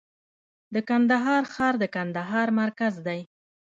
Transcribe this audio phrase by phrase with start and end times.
[0.73, 3.21] د کندهار ښار د کندهار مرکز دی